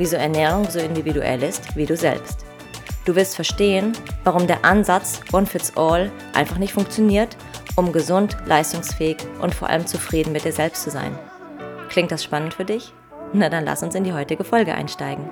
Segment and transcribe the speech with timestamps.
[0.00, 2.46] wieso Ernährung so individuell ist wie du selbst.
[3.04, 3.92] Du wirst verstehen,
[4.24, 7.36] warum der Ansatz One Fits All einfach nicht funktioniert,
[7.76, 11.18] um gesund, leistungsfähig und vor allem zufrieden mit dir selbst zu sein.
[11.90, 12.94] Klingt das spannend für dich?
[13.34, 15.28] Na dann lass uns in die heutige Folge einsteigen.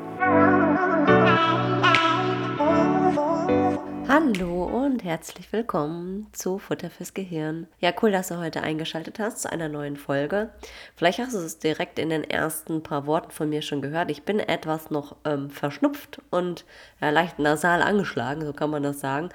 [4.06, 7.66] Hallo und herzlich willkommen zu Futter fürs Gehirn.
[7.78, 10.48] Ja, cool, dass du heute eingeschaltet hast zu einer neuen Folge.
[10.96, 14.10] Vielleicht hast du es direkt in den ersten paar Worten von mir schon gehört.
[14.10, 16.64] Ich bin etwas noch ähm, verschnupft und
[17.02, 19.28] ja, leicht nasal angeschlagen, so kann man das sagen.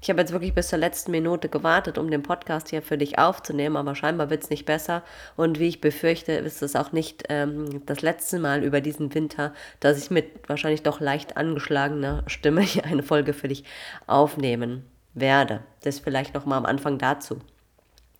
[0.00, 3.18] Ich habe jetzt wirklich bis zur letzten Minute gewartet, um den Podcast hier für dich
[3.18, 5.02] aufzunehmen, aber scheinbar wird es nicht besser.
[5.36, 9.54] Und wie ich befürchte, ist es auch nicht ähm, das letzte Mal über diesen Winter,
[9.80, 13.64] dass ich mit wahrscheinlich doch leicht angeschlagener Stimme hier eine Folge für dich
[14.06, 15.60] aufnehmen werde.
[15.82, 17.38] Das vielleicht noch mal am Anfang dazu.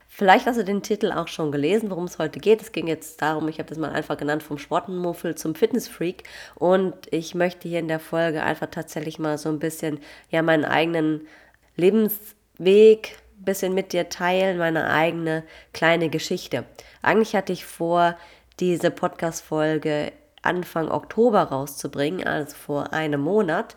[0.08, 2.60] Vielleicht hast du den Titel auch schon gelesen, worum es heute geht.
[2.60, 6.24] Es ging jetzt darum, ich habe das mal einfach genannt, vom Sportenmuffel zum Fitnessfreak.
[6.56, 10.64] Und ich möchte hier in der Folge einfach tatsächlich mal so ein bisschen, ja, meinen
[10.64, 11.26] eigenen
[11.76, 16.64] Lebensweg ein bisschen mit dir teilen, meine eigene kleine Geschichte.
[17.02, 18.16] Eigentlich hatte ich vor,
[18.58, 23.76] diese Podcast-Folge Anfang Oktober rauszubringen, also vor einem Monat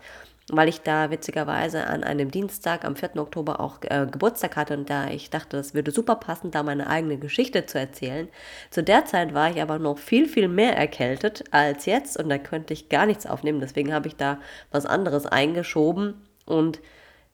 [0.52, 3.16] weil ich da witzigerweise an einem Dienstag am 4.
[3.16, 6.88] Oktober auch äh, Geburtstag hatte und da ich dachte, das würde super passen, da meine
[6.88, 8.28] eigene Geschichte zu erzählen.
[8.70, 12.36] Zu der Zeit war ich aber noch viel, viel mehr erkältet als jetzt und da
[12.38, 13.60] könnte ich gar nichts aufnehmen.
[13.60, 14.38] Deswegen habe ich da
[14.70, 16.80] was anderes eingeschoben und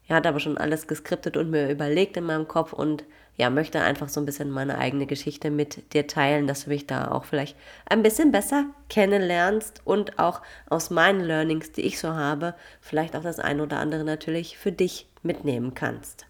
[0.06, 3.04] er hat aber schon alles geskriptet und mir überlegt in meinem Kopf und
[3.36, 6.86] ja, möchte einfach so ein bisschen meine eigene Geschichte mit dir teilen, dass du mich
[6.86, 12.14] da auch vielleicht ein bisschen besser kennenlernst und auch aus meinen Learnings, die ich so
[12.14, 16.26] habe, vielleicht auch das eine oder andere natürlich für dich mitnehmen kannst.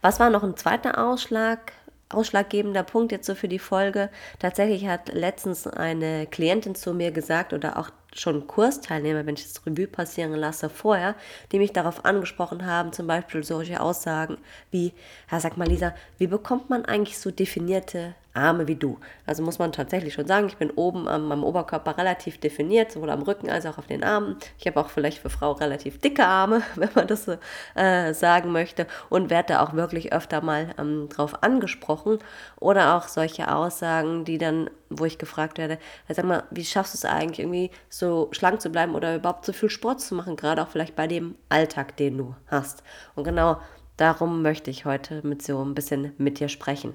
[0.00, 1.72] Was war noch ein zweiter Ausschlag?
[2.10, 4.10] ausschlaggebender Punkt jetzt so für die Folge.
[4.38, 9.64] Tatsächlich hat letztens eine Klientin zu mir gesagt oder auch schon Kursteilnehmer, wenn ich das
[9.66, 11.14] Revue passieren lasse, vorher,
[11.52, 14.38] die mich darauf angesprochen haben, zum Beispiel solche Aussagen
[14.70, 14.92] wie,
[15.30, 18.98] ja, sag mal Lisa, wie bekommt man eigentlich so definierte Arme wie du.
[19.26, 23.10] Also muss man tatsächlich schon sagen, ich bin oben am, am Oberkörper relativ definiert, sowohl
[23.10, 24.36] am Rücken als auch auf den Armen.
[24.58, 27.36] Ich habe auch vielleicht für Frau relativ dicke Arme, wenn man das so
[27.74, 32.18] äh, sagen möchte, und werde da auch wirklich öfter mal ähm, drauf angesprochen.
[32.60, 35.78] Oder auch solche Aussagen, die dann, wo ich gefragt werde,
[36.08, 39.52] sag mal, wie schaffst du es eigentlich irgendwie so schlank zu bleiben oder überhaupt so
[39.52, 42.82] viel Sport zu machen, gerade auch vielleicht bei dem Alltag, den du hast.
[43.14, 43.58] Und genau
[43.96, 46.94] darum möchte ich heute mit so ein bisschen mit dir sprechen.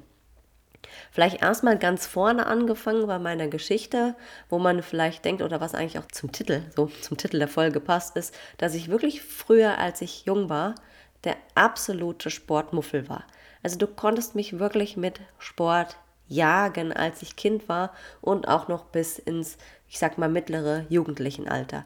[1.11, 4.16] Vielleicht erstmal ganz vorne angefangen bei meiner Geschichte,
[4.49, 7.79] wo man vielleicht denkt, oder was eigentlich auch zum Titel, so zum Titel der Folge
[7.79, 10.75] passt, ist, dass ich wirklich früher, als ich jung war,
[11.23, 13.23] der absolute Sportmuffel war.
[13.61, 18.85] Also du konntest mich wirklich mit Sport jagen, als ich Kind war und auch noch
[18.85, 19.57] bis ins,
[19.88, 21.85] ich sag mal, mittlere Jugendlichenalter.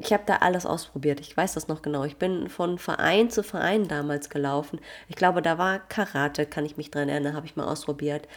[0.00, 1.18] Ich habe da alles ausprobiert.
[1.20, 2.04] Ich weiß das noch genau.
[2.04, 4.78] Ich bin von Verein zu Verein damals gelaufen.
[5.08, 8.28] Ich glaube, da war Karate, kann ich mich dran erinnern, habe ich mal ausprobiert.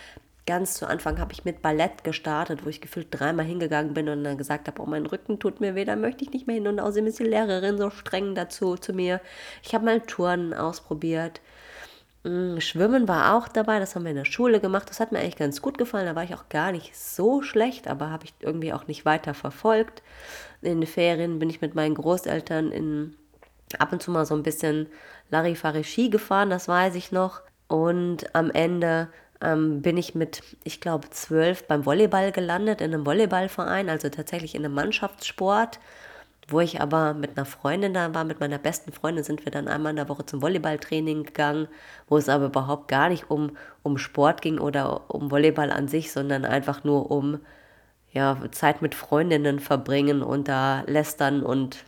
[0.47, 4.23] Ganz zu Anfang habe ich mit Ballett gestartet, wo ich gefühlt dreimal hingegangen bin und
[4.23, 6.67] dann gesagt habe, oh, mein Rücken tut mir weh, da möchte ich nicht mehr hin.
[6.67, 9.21] Und außerdem ist die Lehrerin so streng dazu zu mir.
[9.61, 11.41] Ich habe mal Turnen ausprobiert.
[12.23, 14.89] Mm, Schwimmen war auch dabei, das haben wir in der Schule gemacht.
[14.89, 16.05] Das hat mir eigentlich ganz gut gefallen.
[16.05, 19.33] Da war ich auch gar nicht so schlecht, aber habe ich irgendwie auch nicht weiter
[19.33, 20.03] verfolgt.
[20.61, 23.15] In den Ferien bin ich mit meinen Großeltern in,
[23.79, 24.87] ab und zu mal so ein bisschen
[25.31, 27.41] Larifari-Ski gefahren, das weiß ich noch.
[27.67, 29.07] Und am Ende
[29.41, 34.55] ähm, bin ich mit, ich glaube, zwölf beim Volleyball gelandet, in einem Volleyballverein, also tatsächlich
[34.55, 35.79] in einem Mannschaftssport.
[36.51, 39.67] Wo ich aber mit einer Freundin da war, mit meiner besten Freundin, sind wir dann
[39.69, 41.67] einmal in der Woche zum Volleyballtraining gegangen,
[42.07, 46.11] wo es aber überhaupt gar nicht um, um Sport ging oder um Volleyball an sich,
[46.11, 47.39] sondern einfach nur um
[48.11, 51.85] ja, Zeit mit Freundinnen verbringen und da lästern und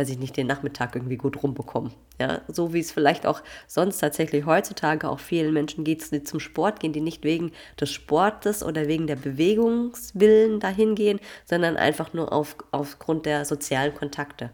[0.00, 1.92] weiß ich nicht, den Nachmittag irgendwie gut rumbekommen.
[2.18, 6.40] Ja, so wie es vielleicht auch sonst tatsächlich heutzutage auch vielen Menschen geht, die zum
[6.40, 12.14] Sport gehen, die nicht wegen des Sportes oder wegen der Bewegungswillen dahin gehen, sondern einfach
[12.14, 14.50] nur auf, aufgrund der sozialen Kontakte.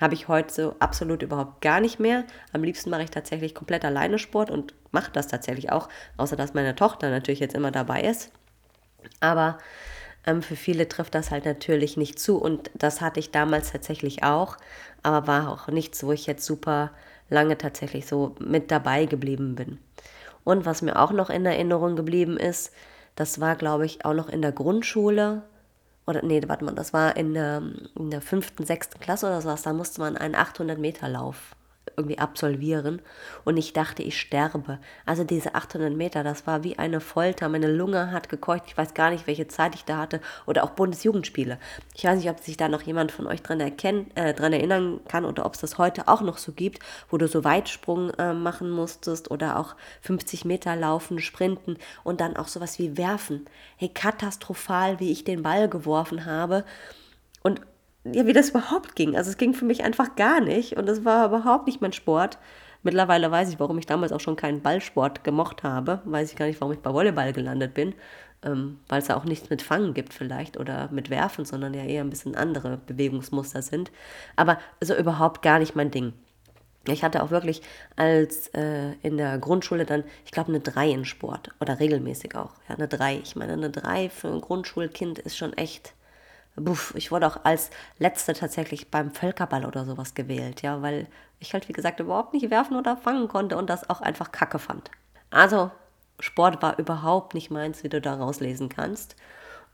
[0.00, 2.24] Habe ich heute so absolut überhaupt gar nicht mehr.
[2.52, 6.54] Am liebsten mache ich tatsächlich komplett alleine Sport und mache das tatsächlich auch, außer dass
[6.54, 8.32] meine Tochter natürlich jetzt immer dabei ist.
[9.20, 9.58] Aber
[10.26, 14.22] Ähm, für viele trifft das halt natürlich nicht zu und das hatte ich damals tatsächlich
[14.22, 14.56] auch,
[15.02, 16.90] aber war auch nichts, wo ich jetzt super
[17.28, 19.78] lange tatsächlich so mit dabei geblieben bin.
[20.44, 22.72] Und was mir auch noch in Erinnerung geblieben ist,
[23.14, 25.42] das war, glaube ich, auch noch in der Grundschule.
[26.06, 27.62] Oder nee, warte mal, das war in der,
[27.96, 29.62] in der fünften, sechsten Klasse oder sowas.
[29.62, 31.54] Da musste man einen 800-Meter-Lauf
[31.96, 33.02] irgendwie absolvieren
[33.44, 34.78] und ich dachte, ich sterbe.
[35.06, 37.48] Also diese 800 Meter, das war wie eine Folter.
[37.48, 38.64] Meine Lunge hat gekeucht.
[38.66, 40.20] Ich weiß gar nicht, welche Zeit ich da hatte.
[40.46, 41.58] Oder auch Bundesjugendspiele.
[41.94, 45.00] Ich weiß nicht, ob sich da noch jemand von euch dran, erkennen, äh, dran erinnern
[45.08, 48.32] kann oder ob es das heute auch noch so gibt, wo du so Weitsprung äh,
[48.32, 53.46] machen musstest oder auch 50 Meter laufen, sprinten und dann auch sowas wie werfen.
[53.76, 56.64] Hey, katastrophal, wie ich den Ball geworfen habe.
[57.42, 57.60] Und
[58.04, 59.16] ja, wie das überhaupt ging.
[59.16, 62.38] Also es ging für mich einfach gar nicht und es war überhaupt nicht mein Sport.
[62.82, 66.00] Mittlerweile weiß ich, warum ich damals auch schon keinen Ballsport gemocht habe.
[66.04, 67.94] Weiß ich gar nicht, warum ich bei Volleyball gelandet bin.
[68.42, 71.84] Ähm, weil es ja auch nichts mit Fangen gibt vielleicht oder mit Werfen, sondern ja
[71.84, 73.90] eher ein bisschen andere Bewegungsmuster sind.
[74.34, 76.14] Aber so überhaupt gar nicht mein Ding.
[76.88, 77.60] Ich hatte auch wirklich
[77.96, 82.52] als äh, in der Grundschule dann, ich glaube, eine 3 in Sport oder regelmäßig auch.
[82.66, 83.18] Ja, eine 3.
[83.18, 85.92] Ich meine, eine 3 für ein Grundschulkind ist schon echt
[86.56, 91.06] Buff, ich wurde auch als Letzte tatsächlich beim Völkerball oder sowas gewählt, ja, weil
[91.38, 94.58] ich halt, wie gesagt, überhaupt nicht werfen oder fangen konnte und das auch einfach kacke
[94.58, 94.90] fand.
[95.30, 95.70] Also,
[96.18, 99.16] Sport war überhaupt nicht meins, wie du da rauslesen kannst.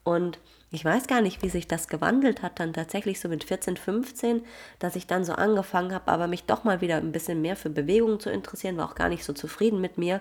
[0.05, 0.39] Und
[0.71, 4.45] ich weiß gar nicht, wie sich das gewandelt hat, dann tatsächlich so mit 14, 15,
[4.79, 7.71] dass ich dann so angefangen habe, aber mich doch mal wieder ein bisschen mehr für
[7.71, 10.21] Bewegung zu interessieren, war auch gar nicht so zufrieden mit mir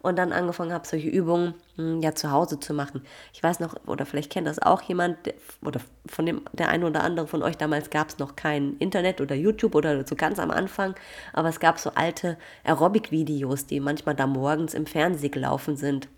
[0.00, 3.02] und dann angefangen habe, solche Übungen hm, ja zu Hause zu machen.
[3.32, 5.18] Ich weiß noch, oder vielleicht kennt das auch jemand,
[5.64, 9.20] oder von dem der eine oder andere von euch, damals gab es noch kein Internet
[9.20, 10.94] oder YouTube oder so ganz am Anfang,
[11.32, 16.08] aber es gab so alte Aerobic-Videos, die manchmal da morgens im Fernsehen gelaufen sind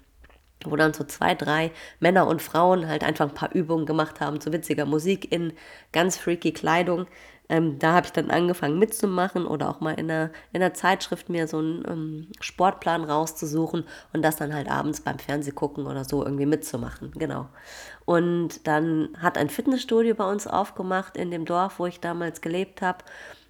[0.64, 1.70] wo dann so zwei, drei
[2.00, 5.52] Männer und Frauen halt einfach ein paar Übungen gemacht haben zu witziger Musik in
[5.92, 7.06] ganz freaky Kleidung.
[7.48, 11.28] Ähm, da habe ich dann angefangen mitzumachen oder auch mal in einer, in einer Zeitschrift
[11.28, 16.24] mir so einen ähm, Sportplan rauszusuchen und das dann halt abends beim Fernsehgucken oder so
[16.24, 17.12] irgendwie mitzumachen.
[17.12, 17.46] Genau.
[18.04, 22.82] Und dann hat ein Fitnessstudio bei uns aufgemacht in dem Dorf, wo ich damals gelebt
[22.82, 22.98] habe.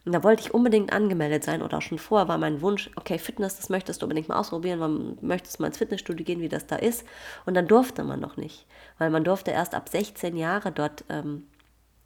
[0.05, 3.19] Und da wollte ich unbedingt angemeldet sein oder auch schon vorher war mein Wunsch, okay,
[3.19, 6.67] Fitness, das möchtest du unbedingt mal ausprobieren, man möchtest mal ins Fitnessstudio gehen, wie das
[6.67, 7.05] da ist.
[7.45, 8.65] Und dann durfte man noch nicht,
[8.97, 11.47] weil man durfte erst ab 16 Jahre dort ähm,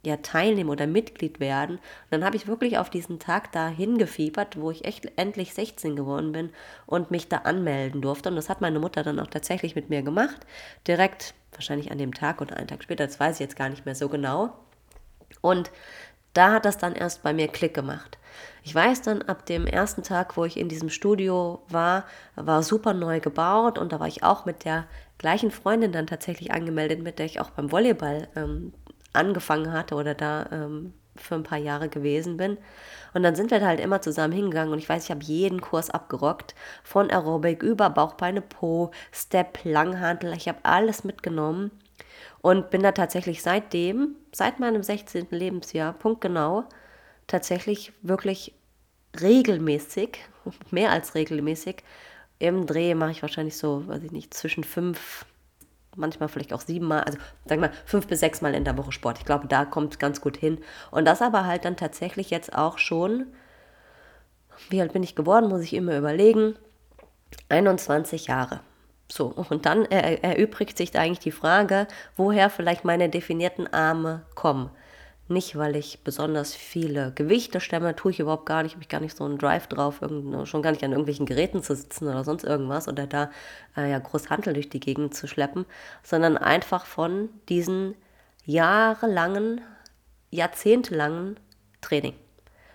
[0.05, 1.75] ja, teilnehmen oder Mitglied werden.
[1.75, 5.95] Und dann habe ich wirklich auf diesen Tag da hingefiebert, wo ich echt endlich 16
[5.95, 6.49] geworden bin
[6.85, 8.29] und mich da anmelden durfte.
[8.29, 10.45] Und das hat meine Mutter dann auch tatsächlich mit mir gemacht.
[10.87, 13.85] Direkt, wahrscheinlich an dem Tag oder einen Tag später, das weiß ich jetzt gar nicht
[13.85, 14.53] mehr so genau.
[15.41, 15.71] Und
[16.33, 18.17] da hat das dann erst bei mir Klick gemacht.
[18.63, 22.05] Ich weiß dann, ab dem ersten Tag, wo ich in diesem Studio war,
[22.35, 24.85] war super neu gebaut und da war ich auch mit der
[25.17, 28.73] gleichen Freundin dann tatsächlich angemeldet, mit der ich auch beim Volleyball ähm,
[29.13, 32.57] angefangen hatte oder da ähm, für ein paar Jahre gewesen bin.
[33.13, 35.89] Und dann sind wir halt immer zusammen hingegangen und ich weiß, ich habe jeden Kurs
[35.89, 36.55] abgerockt.
[36.83, 40.33] Von Aerobic über Bauchbeine, Po, Step, Langhantel.
[40.33, 41.71] Ich habe alles mitgenommen
[42.41, 45.27] und bin da tatsächlich seitdem, seit meinem 16.
[45.29, 46.65] Lebensjahr, punktgenau,
[47.27, 48.53] tatsächlich wirklich
[49.21, 50.17] regelmäßig,
[50.71, 51.83] mehr als regelmäßig,
[52.39, 55.25] im Dreh mache ich wahrscheinlich so, weiß ich nicht, zwischen fünf
[55.95, 59.19] manchmal vielleicht auch siebenmal, also sag mal fünf bis sechs Mal in der Woche Sport.
[59.19, 60.59] Ich glaube, da kommt es ganz gut hin.
[60.91, 63.27] Und das aber halt dann tatsächlich jetzt auch schon,
[64.69, 66.55] wie alt bin ich geworden, muss ich immer überlegen,
[67.49, 68.61] 21 Jahre.
[69.11, 74.71] So, und dann erübrigt sich da eigentlich die Frage, woher vielleicht meine definierten Arme kommen.
[75.29, 78.99] Nicht, weil ich besonders viele Gewichte stemme, tue ich überhaupt gar nicht, habe ich gar
[78.99, 80.01] nicht so einen Drive drauf,
[80.43, 83.31] schon gar nicht an irgendwelchen Geräten zu sitzen oder sonst irgendwas oder da
[83.77, 85.65] äh, ja groß Handel durch die Gegend zu schleppen,
[86.03, 87.95] sondern einfach von diesen
[88.45, 89.61] jahrelangen,
[90.29, 91.39] jahrzehntelangen
[91.79, 92.15] Training.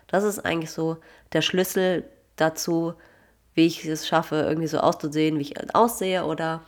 [0.07, 0.97] Das ist eigentlich so
[1.35, 2.05] der Schlüssel
[2.37, 2.95] dazu,
[3.53, 6.63] wie ich es schaffe, irgendwie so auszusehen, wie ich aussehe oder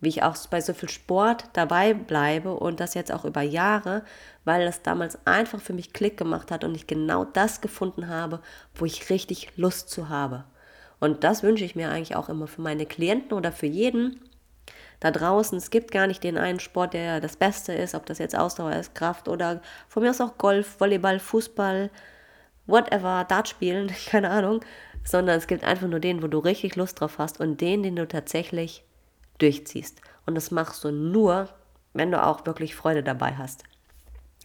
[0.00, 4.02] wie ich auch bei so viel Sport dabei bleibe und das jetzt auch über Jahre,
[4.44, 8.40] weil es damals einfach für mich Klick gemacht hat und ich genau das gefunden habe,
[8.74, 10.44] wo ich richtig Lust zu habe.
[11.00, 14.20] Und das wünsche ich mir eigentlich auch immer für meine Klienten oder für jeden
[15.00, 15.56] da draußen.
[15.56, 18.72] Es gibt gar nicht den einen Sport, der das Beste ist, ob das jetzt Ausdauer
[18.72, 21.90] ist, Kraft oder von mir aus auch Golf, Volleyball, Fußball,
[22.66, 24.60] whatever, Dart spielen, keine Ahnung,
[25.04, 27.96] sondern es gibt einfach nur den, wo du richtig Lust drauf hast und den, den
[27.96, 28.84] du tatsächlich
[29.42, 30.00] durchziehst.
[30.26, 31.48] Und das machst du nur,
[31.92, 33.64] wenn du auch wirklich Freude dabei hast.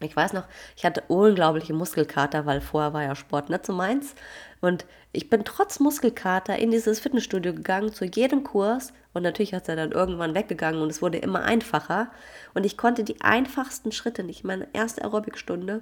[0.02, 0.44] Ich weiß noch,
[0.75, 4.14] ich hatte unglaubliche Muskelkater, weil vorher war ja Sport nicht so meins.
[4.60, 8.92] Und ich bin trotz Muskelkater in dieses Fitnessstudio gegangen, zu jedem Kurs.
[9.14, 12.12] Und natürlich hat er dann irgendwann weggegangen und es wurde immer einfacher.
[12.54, 14.44] Und ich konnte die einfachsten Schritte nicht.
[14.44, 15.82] Meine erste Aerobicstunde,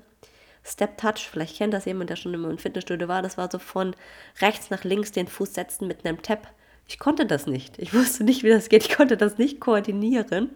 [0.64, 3.24] Step Touch, vielleicht kennt das jemand, der schon immer im Fitnessstudio war.
[3.24, 3.96] Das war so von
[4.42, 6.48] rechts nach links den Fuß setzen mit einem Tap.
[6.94, 7.80] Ich konnte das nicht.
[7.80, 8.84] Ich wusste nicht, wie das geht.
[8.84, 10.52] Ich konnte das nicht koordinieren.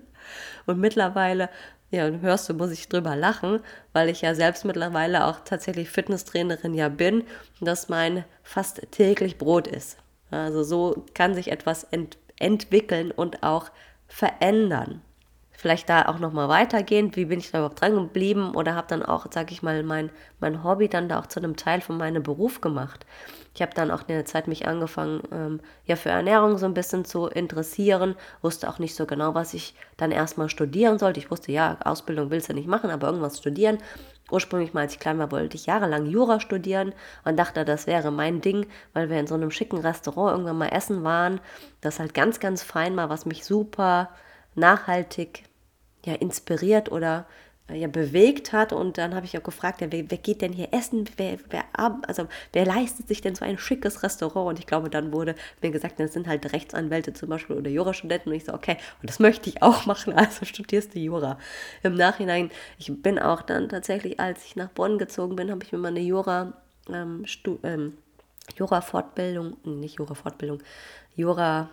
[0.67, 1.49] Und mittlerweile
[1.89, 3.59] ja, hörst du, muss ich drüber lachen,
[3.91, 9.39] weil ich ja selbst mittlerweile auch tatsächlich Fitnesstrainerin ja bin und das mein fast täglich
[9.39, 9.97] Brot ist.
[10.29, 13.71] Also so kann sich etwas ent entwickeln und auch
[14.07, 15.01] verändern
[15.57, 19.03] vielleicht da auch nochmal weitergehend, wie bin ich da überhaupt dran geblieben oder habe dann
[19.03, 22.21] auch, sage ich mal, mein, mein Hobby dann da auch zu einem Teil von meinem
[22.21, 23.05] Beruf gemacht.
[23.57, 27.05] Ich habe dann auch eine Zeit mich angefangen, ähm, ja, für Ernährung so ein bisschen
[27.05, 31.19] zu interessieren, wusste auch nicht so genau, was ich dann erstmal studieren sollte.
[31.19, 33.79] Ich wusste, ja, Ausbildung willst du nicht machen, aber irgendwas studieren.
[34.29, 36.93] Ursprünglich mal, als ich klein war, wollte ich jahrelang Jura studieren
[37.25, 40.69] und dachte, das wäre mein Ding, weil wir in so einem schicken Restaurant irgendwann mal
[40.69, 41.41] essen waren.
[41.81, 44.09] Das halt ganz, ganz fein war, was mich super
[44.53, 45.45] nachhaltig
[46.05, 47.25] ja, inspiriert oder
[47.73, 48.71] ja, bewegt hat.
[48.71, 51.09] Und dann habe ich auch gefragt, ja, wer, wer, geht denn hier essen?
[51.17, 54.47] Wer, wer, also, wer leistet sich denn so ein schickes Restaurant?
[54.47, 58.31] Und ich glaube, dann wurde mir gesagt, das sind halt Rechtsanwälte zum Beispiel oder Jurastudenten.
[58.31, 61.37] Und ich so, okay, und das möchte ich auch machen, also studierst du Jura.
[61.83, 65.71] Im Nachhinein, ich bin auch dann tatsächlich, als ich nach Bonn gezogen bin, habe ich
[65.71, 66.53] mir mal eine Jura,
[66.89, 67.25] ähm,
[67.63, 67.97] ähm,
[68.55, 70.59] Jura-Fortbildung, nicht Jura-Fortbildung,
[71.15, 71.69] Jura,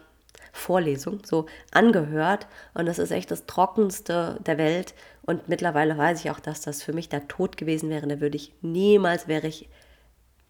[0.52, 4.94] Vorlesung so angehört und das ist echt das Trockenste der Welt
[5.26, 8.36] und mittlerweile weiß ich auch, dass das für mich der Tod gewesen wäre, da würde
[8.36, 9.68] ich niemals, wäre ich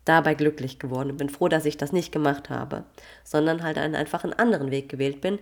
[0.05, 2.85] dabei glücklich geworden und bin froh, dass ich das nicht gemacht habe,
[3.23, 5.39] sondern halt einen, einfach einen anderen Weg gewählt bin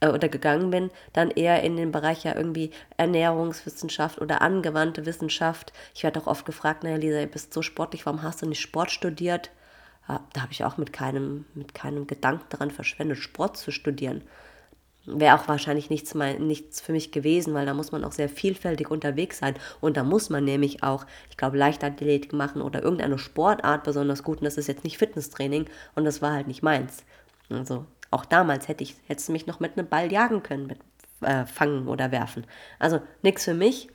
[0.00, 5.72] äh, oder gegangen bin, dann eher in den Bereich ja irgendwie Ernährungswissenschaft oder angewandte Wissenschaft.
[5.94, 8.60] Ich werde auch oft gefragt, naja Lisa, du bist so sportlich, warum hast du nicht
[8.60, 9.50] Sport studiert?
[10.06, 14.22] da habe ich auch mit keinem, mit keinem Gedanken daran verschwendet, Sport zu studieren.
[15.06, 18.28] Wäre auch wahrscheinlich nichts, mein, nichts für mich gewesen, weil da muss man auch sehr
[18.28, 19.54] vielfältig unterwegs sein.
[19.80, 24.38] Und da muss man nämlich auch, ich glaube, Leichtathletik machen oder irgendeine Sportart besonders gut.
[24.38, 27.04] Und das ist jetzt nicht Fitnesstraining und das war halt nicht meins.
[27.50, 30.78] Also auch damals hätte ich hätte mich noch mit einem Ball jagen können, mit
[31.20, 32.46] äh, fangen oder werfen.
[32.78, 33.88] Also nichts für mich,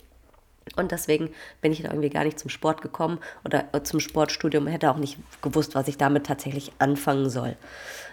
[0.76, 4.68] und deswegen bin ich da irgendwie gar nicht zum Sport gekommen oder äh, zum Sportstudium,
[4.68, 7.56] hätte auch nicht gewusst, was ich damit tatsächlich anfangen soll.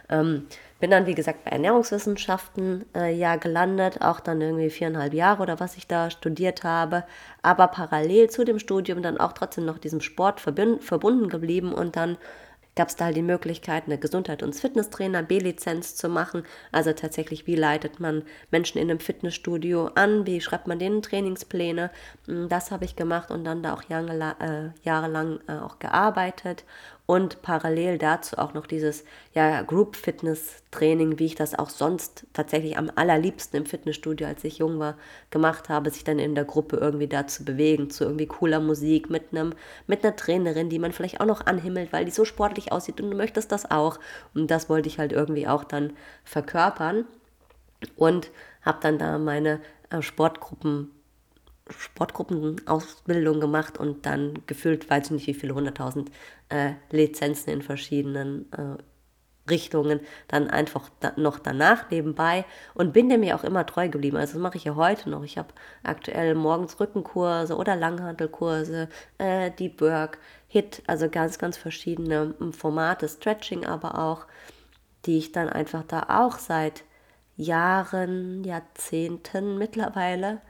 [0.08, 0.46] Ähm,
[0.78, 5.60] bin dann, wie gesagt, bei Ernährungswissenschaften äh, ja gelandet, auch dann irgendwie viereinhalb Jahre oder
[5.60, 7.04] was ich da studiert habe,
[7.42, 12.18] aber parallel zu dem Studium dann auch trotzdem noch diesem Sport verbunden geblieben und dann
[12.76, 16.44] gab es da halt die Möglichkeit, eine Gesundheit- und Fitnesstrainer B-Lizenz zu machen.
[16.70, 21.90] Also tatsächlich, wie leitet man Menschen in einem Fitnessstudio an, wie schreibt man denen Trainingspläne.
[22.26, 26.64] Hm, das habe ich gemacht und dann da auch jahrelang, äh, jahrelang äh, auch gearbeitet
[27.06, 32.26] und parallel dazu auch noch dieses ja, Group Fitness Training, wie ich das auch sonst
[32.32, 34.96] tatsächlich am allerliebsten im Fitnessstudio, als ich jung war,
[35.30, 39.08] gemacht habe, sich dann in der Gruppe irgendwie da zu bewegen, zu irgendwie cooler Musik
[39.08, 39.54] mit einem
[39.86, 43.10] mit einer Trainerin, die man vielleicht auch noch anhimmelt, weil die so sportlich aussieht und
[43.10, 44.00] du möchtest das auch.
[44.34, 45.92] Und das wollte ich halt irgendwie auch dann
[46.24, 47.04] verkörpern.
[47.96, 48.30] Und
[48.62, 49.60] habe dann da meine
[49.90, 50.90] äh, Sportgruppen
[51.68, 56.10] Sportgruppenausbildung gemacht und dann gefühlt, weiß ich nicht wie viele hunderttausend
[56.48, 58.76] äh, Lizenzen in verschiedenen äh,
[59.48, 62.44] Richtungen, dann einfach da, noch danach nebenbei
[62.74, 64.16] und bin dem ja auch immer treu geblieben.
[64.16, 65.24] Also das mache ich ja heute noch.
[65.24, 65.48] Ich habe
[65.82, 70.18] aktuell morgens Rückenkurse oder Langhantelkurse, äh, Deep Work,
[70.48, 74.26] Hit, also ganz, ganz verschiedene hm, Formate, Stretching aber auch,
[75.04, 76.84] die ich dann einfach da auch seit
[77.36, 80.40] Jahren, Jahrzehnten mittlerweile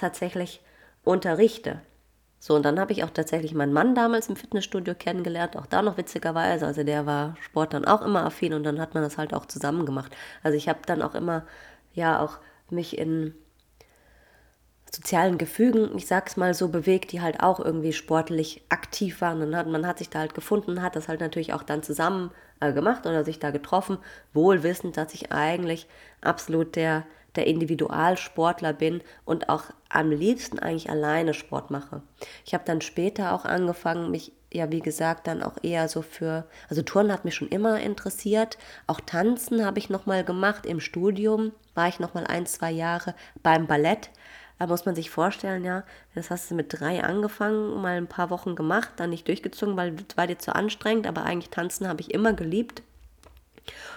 [0.00, 0.60] tatsächlich
[1.04, 1.80] unterrichte.
[2.42, 5.82] So, und dann habe ich auch tatsächlich meinen Mann damals im Fitnessstudio kennengelernt, auch da
[5.82, 6.66] noch witzigerweise.
[6.66, 9.44] Also der war Sport dann auch immer affin und dann hat man das halt auch
[9.44, 10.16] zusammen gemacht.
[10.42, 11.44] Also ich habe dann auch immer,
[11.92, 12.38] ja, auch
[12.70, 13.34] mich in
[14.94, 19.42] sozialen Gefügen, ich sag's mal so, bewegt, die halt auch irgendwie sportlich aktiv waren.
[19.42, 22.30] Und hat, man hat sich da halt gefunden, hat das halt natürlich auch dann zusammen
[22.60, 23.98] äh, gemacht oder sich da getroffen,
[24.32, 25.86] wohl wissend, dass ich eigentlich
[26.22, 27.04] absolut der
[27.36, 32.02] der Individualsportler bin und auch am liebsten eigentlich alleine Sport mache.
[32.44, 36.44] Ich habe dann später auch angefangen, mich ja, wie gesagt, dann auch eher so für,
[36.68, 38.58] also Turnen hat mich schon immer interessiert.
[38.86, 40.66] Auch Tanzen habe ich nochmal gemacht.
[40.66, 44.10] Im Studium war ich nochmal ein, zwei Jahre beim Ballett.
[44.58, 45.84] Da muss man sich vorstellen, ja,
[46.14, 49.94] das hast du mit drei angefangen, mal ein paar Wochen gemacht, dann nicht durchgezogen, weil
[49.94, 52.82] es war dir zu anstrengend, aber eigentlich tanzen habe ich immer geliebt.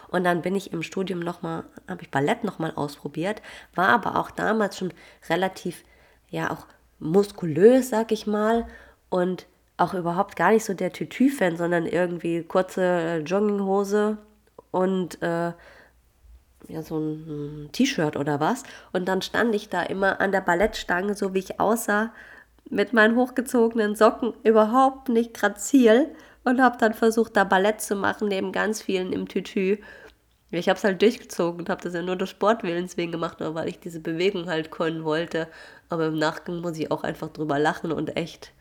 [0.10, 3.42] Und dann bin ich im Studium nochmal, habe ich Ballett nochmal ausprobiert,
[3.76, 4.94] war aber auch damals schon
[5.30, 5.84] relativ,
[6.30, 6.66] ja, auch
[7.00, 8.68] muskulös, sag ich mal,
[9.10, 14.18] und auch überhaupt gar nicht so der Tütü-Fan, sondern irgendwie kurze Jogginghose
[14.72, 15.54] und äh,
[16.68, 18.64] ja, so ein T-Shirt oder was.
[18.94, 22.14] Und dann stand ich da immer an der Ballettstange, so wie ich aussah,
[22.70, 26.08] mit meinen hochgezogenen Socken überhaupt nicht grazil
[26.44, 29.78] und habe dann versucht, da Ballett zu machen, neben ganz vielen im Tütü.
[30.52, 33.56] Ich habe es halt durchgezogen und habe das ja nur des Sportwillens wegen gemacht, aber
[33.56, 35.48] weil ich diese Bewegung halt können wollte.
[35.90, 38.52] Aber im Nachgang muss ich auch einfach drüber lachen und echt,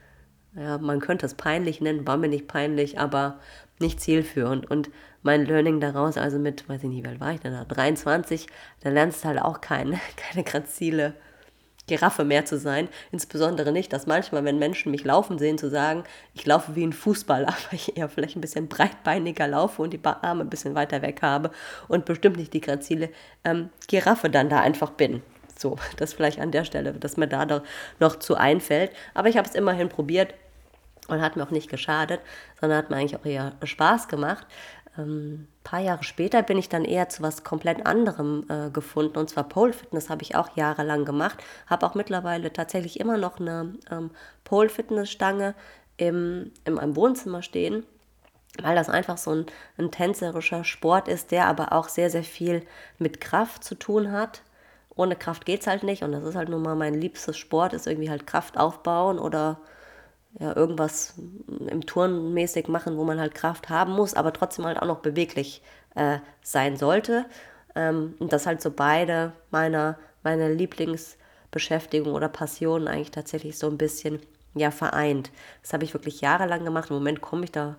[0.54, 3.40] ja, man könnte es peinlich nennen, war mir nicht peinlich, aber
[3.78, 4.70] nicht zielführend.
[4.70, 4.90] Und
[5.22, 8.46] mein Learning daraus, also mit, weiß ich nicht, wie alt war ich denn da, 23,
[8.80, 11.14] da lernst du halt auch keine, keine grazile
[11.86, 12.88] Giraffe mehr zu sein.
[13.10, 16.92] Insbesondere nicht, dass manchmal, wenn Menschen mich laufen sehen, zu sagen, ich laufe wie ein
[16.92, 21.02] Fußballer, weil ich eher vielleicht ein bisschen breitbeiniger laufe und die Arme ein bisschen weiter
[21.02, 21.50] weg habe
[21.88, 23.10] und bestimmt nicht die grazile
[23.44, 25.22] ähm, Giraffe dann da einfach bin.
[25.58, 27.62] So, das vielleicht an der Stelle, dass mir da
[27.98, 28.92] noch zu einfällt.
[29.14, 30.34] Aber ich habe es immerhin probiert
[31.08, 32.20] und hat mir auch nicht geschadet,
[32.60, 34.46] sondern hat mir eigentlich auch eher Spaß gemacht.
[34.98, 39.30] Ähm, paar Jahre später bin ich dann eher zu was komplett anderem äh, gefunden und
[39.30, 43.74] zwar Pole Fitness habe ich auch jahrelang gemacht, habe auch mittlerweile tatsächlich immer noch eine
[43.90, 44.10] ähm,
[44.44, 45.54] Pole Fitness Stange
[45.96, 47.84] im, in meinem Wohnzimmer stehen,
[48.60, 49.46] weil das einfach so ein,
[49.78, 52.62] ein tänzerischer Sport ist, der aber auch sehr, sehr viel
[52.98, 54.42] mit Kraft zu tun hat.
[54.94, 57.72] Ohne Kraft geht es halt nicht und das ist halt nun mal mein liebstes Sport,
[57.72, 59.58] ist irgendwie halt Kraft aufbauen oder
[60.38, 61.14] ja, irgendwas
[61.66, 65.00] im Turn mäßig machen, wo man halt Kraft haben muss, aber trotzdem halt auch noch
[65.00, 65.62] beweglich
[65.94, 67.26] äh, sein sollte.
[67.74, 73.78] Ähm, und das halt so beide meiner, meine Lieblingsbeschäftigung oder Passionen eigentlich tatsächlich so ein
[73.78, 74.20] bisschen
[74.54, 75.30] ja, vereint.
[75.62, 76.90] Das habe ich wirklich jahrelang gemacht.
[76.90, 77.76] Im Moment komme ich da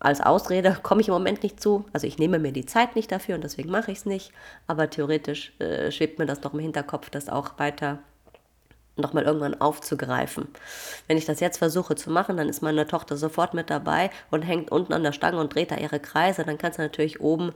[0.00, 1.84] als Ausrede, komme ich im Moment nicht zu.
[1.92, 4.32] Also ich nehme mir die Zeit nicht dafür und deswegen mache ich es nicht.
[4.66, 8.00] Aber theoretisch äh, schwebt mir das noch im Hinterkopf, das auch weiter
[8.98, 10.48] nochmal irgendwann aufzugreifen.
[11.06, 14.42] Wenn ich das jetzt versuche zu machen, dann ist meine Tochter sofort mit dabei und
[14.42, 16.44] hängt unten an der Stange und dreht da ihre Kreise.
[16.44, 17.52] Dann kannst du natürlich oben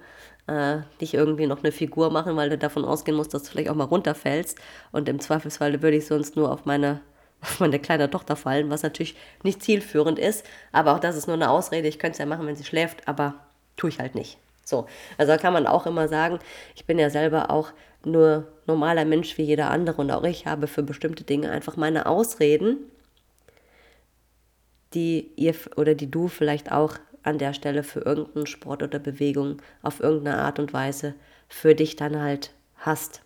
[0.47, 3.71] äh, nicht irgendwie noch eine Figur machen, weil du davon ausgehen musst, dass du vielleicht
[3.71, 4.59] auch mal runterfällst.
[4.91, 7.01] Und im Zweifelsfall würde ich sonst nur auf meine,
[7.43, 10.45] auf meine kleine Tochter fallen, was natürlich nicht zielführend ist.
[10.73, 11.89] Aber auch das ist nur eine Ausrede.
[11.89, 13.35] Ich könnte es ja machen, wenn sie schläft, aber
[13.77, 14.39] tue ich halt nicht.
[14.65, 14.87] So,
[15.19, 16.39] also kann man auch immer sagen,
[16.77, 17.73] ich bin ja selber auch
[18.07, 22.07] nur normaler Mensch wie jeder andere und auch ich habe für bestimmte Dinge einfach meine
[22.07, 22.79] Ausreden,
[24.95, 29.63] die ihr oder die du vielleicht auch an der Stelle für irgendeinen Sport oder Bewegung
[29.83, 31.15] auf irgendeine Art und Weise
[31.49, 33.23] für dich dann halt hast.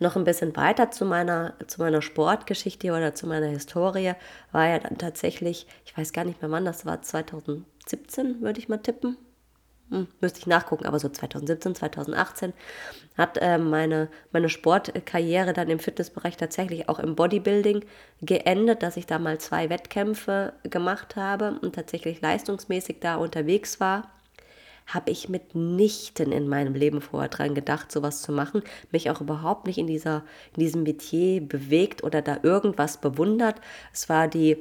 [0.00, 4.14] Noch ein bisschen weiter zu meiner, zu meiner Sportgeschichte oder zu meiner Historie
[4.50, 8.68] war ja dann tatsächlich, ich weiß gar nicht mehr wann das war, 2017 würde ich
[8.68, 9.16] mal tippen,
[9.92, 12.54] hm, müsste ich nachgucken, aber so 2017, 2018
[13.18, 17.84] hat äh, meine, meine Sportkarriere dann im Fitnessbereich tatsächlich auch im Bodybuilding
[18.22, 24.10] geendet, dass ich da mal zwei Wettkämpfe gemacht habe und tatsächlich leistungsmäßig da unterwegs war.
[24.86, 29.66] Habe ich mitnichten in meinem Leben vorher dran gedacht, sowas zu machen, mich auch überhaupt
[29.66, 30.24] nicht in, dieser,
[30.56, 33.56] in diesem Metier bewegt oder da irgendwas bewundert.
[33.92, 34.56] Es war die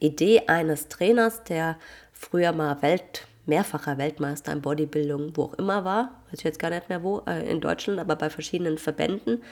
[0.00, 1.78] Idee eines Trainers, der
[2.12, 6.70] früher mal Welt mehrfacher Weltmeister in Bodybuilding, wo auch immer war, weiß ich jetzt gar
[6.70, 9.42] nicht mehr wo, äh, in Deutschland, aber bei verschiedenen Verbänden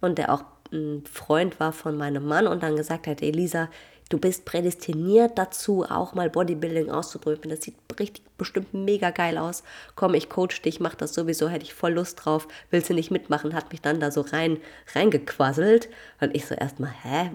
[0.00, 3.68] und der auch ein Freund war von meinem Mann und dann gesagt hat, Elisa,
[4.08, 7.50] du bist prädestiniert dazu, auch mal Bodybuilding auszuprobieren.
[7.50, 9.62] Das sieht richtig bestimmt mega geil aus.
[9.94, 12.46] Komm, ich coach dich, mach das sowieso, hätte ich voll Lust drauf.
[12.70, 13.54] Willst du nicht mitmachen?
[13.54, 14.58] Hat mich dann da so rein
[14.94, 15.88] reingequasselt
[16.20, 17.30] und ich so erstmal, hä,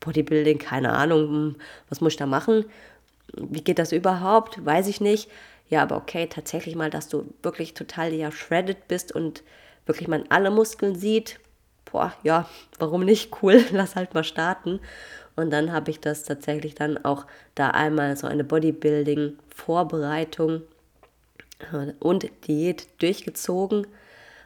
[0.00, 1.56] Bodybuilding, keine Ahnung, hm,
[1.88, 2.64] was muss ich da machen?
[3.36, 4.64] Wie geht das überhaupt?
[4.64, 5.28] Weiß ich nicht
[5.68, 9.42] ja, aber okay, tatsächlich mal, dass du wirklich total ja shredded bist und
[9.86, 11.40] wirklich man alle Muskeln sieht,
[11.90, 12.48] boah, ja,
[12.78, 13.30] warum nicht?
[13.42, 14.80] Cool, lass halt mal starten.
[15.36, 20.62] Und dann habe ich das tatsächlich dann auch da einmal so eine Bodybuilding-Vorbereitung
[21.72, 23.86] äh, und Diät durchgezogen.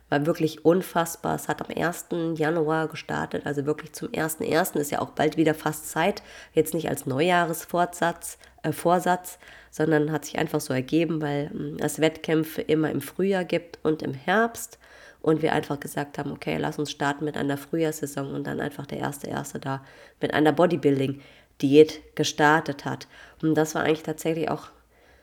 [0.09, 1.35] War wirklich unfassbar.
[1.35, 2.07] Es hat am 1.
[2.35, 4.77] Januar gestartet, also wirklich zum 1.1.
[4.79, 6.23] ist ja auch bald wieder fast Zeit.
[6.55, 9.39] Jetzt nicht als Neujahresvorsatz, äh, Vorsatz,
[9.71, 14.03] sondern hat sich einfach so ergeben, weil hm, es Wettkämpfe immer im Frühjahr gibt und
[14.03, 14.79] im Herbst
[15.21, 18.87] und wir einfach gesagt haben, okay, lass uns starten mit einer Frühjahrssaison und dann einfach
[18.87, 19.85] der erste erste da
[20.21, 21.21] mit einer Bodybuilding
[21.61, 23.09] Diät gestartet hat.
[23.43, 24.69] Und das war eigentlich tatsächlich auch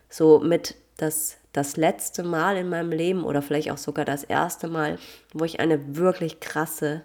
[0.10, 4.68] so mit das das letzte Mal in meinem Leben oder vielleicht auch sogar das erste
[4.68, 4.98] Mal,
[5.34, 7.04] wo ich eine wirklich krasse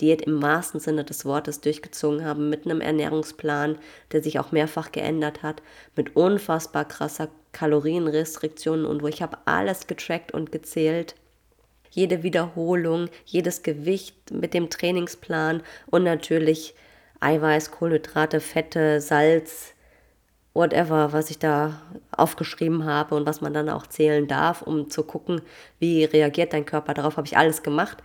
[0.00, 3.78] Diät im wahrsten Sinne des Wortes durchgezogen habe, mit einem Ernährungsplan,
[4.12, 5.62] der sich auch mehrfach geändert hat,
[5.94, 11.14] mit unfassbar krasser Kalorienrestriktionen und wo ich habe alles getrackt und gezählt.
[11.90, 16.74] Jede Wiederholung, jedes Gewicht mit dem Trainingsplan und natürlich
[17.20, 19.75] Eiweiß, Kohlenhydrate, Fette, Salz,
[20.56, 25.04] whatever, was ich da aufgeschrieben habe und was man dann auch zählen darf, um zu
[25.04, 25.42] gucken,
[25.78, 27.98] wie reagiert dein Körper darauf, habe ich alles gemacht.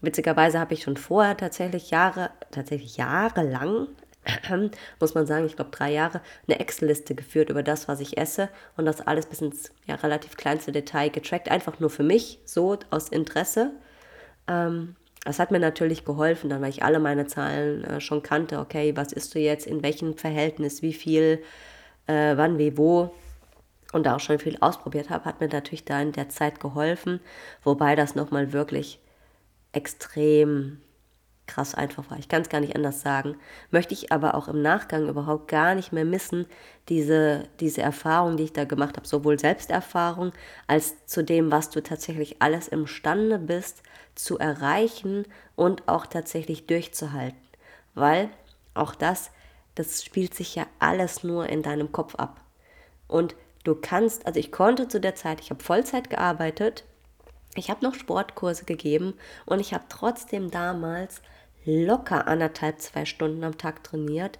[0.00, 3.88] Witzigerweise habe ich schon vorher tatsächlich Jahre, tatsächlich jahrelang,
[5.00, 8.48] muss man sagen, ich glaube drei Jahre, eine Excel-Liste geführt über das, was ich esse
[8.76, 12.78] und das alles bis ins ja, relativ kleinste Detail getrackt, einfach nur für mich, so
[12.90, 13.72] aus Interesse.
[14.48, 18.58] Ähm, das hat mir natürlich geholfen, dann weil ich alle meine Zahlen äh, schon kannte.
[18.58, 21.42] Okay, was isst du jetzt, in welchem Verhältnis, wie viel,
[22.06, 23.14] äh, wann, wie, wo.
[23.92, 27.20] Und da auch schon viel ausprobiert habe, hat mir natürlich da in der Zeit geholfen.
[27.62, 28.98] Wobei das nochmal wirklich
[29.72, 30.80] extrem
[31.46, 32.18] krass einfach war.
[32.18, 33.36] Ich kann es gar nicht anders sagen.
[33.70, 36.46] Möchte ich aber auch im Nachgang überhaupt gar nicht mehr missen,
[36.88, 40.32] diese, diese Erfahrung, die ich da gemacht habe, sowohl Selbsterfahrung
[40.66, 43.82] als zu dem, was du tatsächlich alles imstande bist
[44.14, 47.38] zu erreichen und auch tatsächlich durchzuhalten.
[47.94, 48.30] Weil
[48.74, 49.30] auch das,
[49.74, 52.40] das spielt sich ja alles nur in deinem Kopf ab.
[53.08, 53.34] Und
[53.64, 56.84] du kannst, also ich konnte zu der Zeit, ich habe Vollzeit gearbeitet,
[57.56, 59.14] ich habe noch Sportkurse gegeben
[59.46, 61.22] und ich habe trotzdem damals
[61.64, 64.38] locker anderthalb, zwei Stunden am Tag trainiert.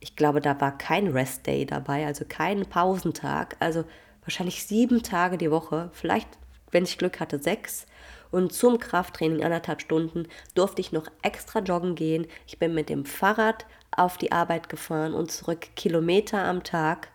[0.00, 3.56] Ich glaube, da war kein Rest Day dabei, also kein Pausentag.
[3.60, 3.84] Also
[4.22, 6.28] wahrscheinlich sieben Tage die Woche, vielleicht,
[6.70, 7.86] wenn ich Glück hatte, sechs.
[8.30, 12.26] Und zum Krafttraining anderthalb Stunden durfte ich noch extra joggen gehen.
[12.46, 13.64] Ich bin mit dem Fahrrad
[13.98, 17.08] auf die Arbeit gefahren und zurück Kilometer am Tag.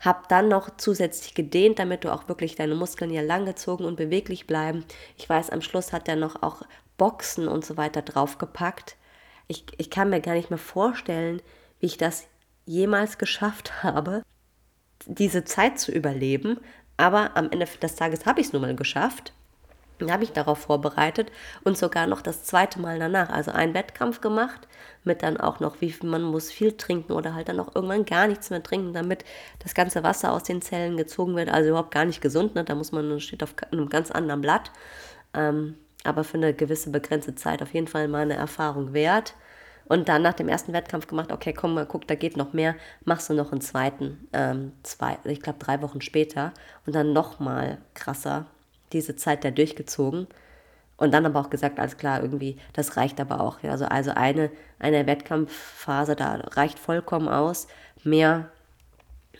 [0.00, 4.46] Hab dann noch zusätzlich gedehnt, damit du auch wirklich deine Muskeln ja langgezogen und beweglich
[4.46, 4.84] bleiben.
[5.16, 6.62] Ich weiß, am Schluss hat er noch auch
[6.96, 8.96] Boxen und so weiter draufgepackt.
[9.46, 11.40] Ich, ich kann mir gar nicht mehr vorstellen,
[11.78, 12.26] wie ich das
[12.66, 14.22] jemals geschafft habe,
[15.06, 16.58] diese Zeit zu überleben.
[16.96, 19.32] Aber am Ende des Tages habe ich es nun mal geschafft.
[20.08, 21.30] Habe ich darauf vorbereitet
[21.62, 24.66] und sogar noch das zweite Mal danach, also einen Wettkampf gemacht,
[25.04, 28.26] mit dann auch noch, wie man muss viel trinken oder halt dann auch irgendwann gar
[28.26, 29.24] nichts mehr trinken, damit
[29.60, 32.64] das ganze Wasser aus den Zellen gezogen wird, also überhaupt gar nicht gesund, ne?
[32.64, 34.72] da muss man, steht auf einem ganz anderen Blatt.
[35.34, 39.34] Ähm, aber für eine gewisse begrenzte Zeit auf jeden Fall mal eine Erfahrung wert.
[39.86, 42.76] Und dann nach dem ersten Wettkampf gemacht, okay, komm mal, guck, da geht noch mehr,
[43.04, 46.52] machst du noch einen zweiten, ähm, zwei, ich glaube drei Wochen später
[46.86, 48.46] und dann noch mal krasser
[48.92, 50.26] diese Zeit da durchgezogen.
[50.96, 53.62] Und dann aber auch gesagt, alles klar, irgendwie, das reicht aber auch.
[53.62, 53.72] Ja.
[53.72, 57.66] Also, also eine, eine Wettkampfphase, da reicht vollkommen aus.
[58.04, 58.50] Mehr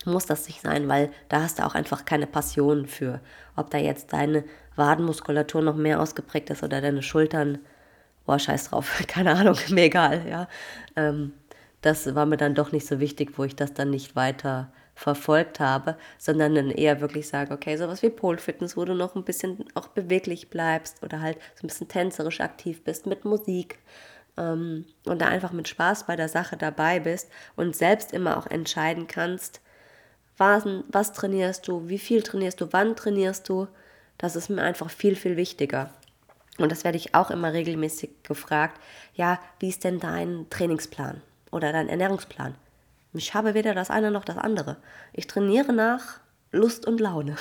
[0.04, 3.20] muss das nicht sein, weil da hast du auch einfach keine Passion für.
[3.54, 4.44] Ob da jetzt deine
[4.76, 7.58] Wadenmuskulatur noch mehr ausgeprägt ist oder deine Schultern,
[8.26, 10.48] boah, scheiß drauf, keine Ahnung, mir egal, ja.
[10.96, 11.32] Ähm,
[11.80, 15.60] das war mir dann doch nicht so wichtig, wo ich das dann nicht weiter verfolgt
[15.60, 19.24] habe, sondern dann eher wirklich sage, okay, sowas wie Pole Fitness, wo du noch ein
[19.24, 23.78] bisschen auch beweglich bleibst oder halt so ein bisschen tänzerisch aktiv bist mit Musik
[24.36, 28.46] ähm, und da einfach mit Spaß bei der Sache dabei bist und selbst immer auch
[28.46, 29.60] entscheiden kannst,
[30.36, 33.68] was, was trainierst du, wie viel trainierst du, wann trainierst du,
[34.18, 35.90] das ist mir einfach viel, viel wichtiger.
[36.58, 38.80] Und das werde ich auch immer regelmäßig gefragt,
[39.14, 42.54] ja, wie ist denn dein Trainingsplan oder dein Ernährungsplan?
[43.14, 44.78] Ich habe weder das eine noch das andere.
[45.12, 46.20] Ich trainiere nach
[46.50, 47.36] Lust und Laune.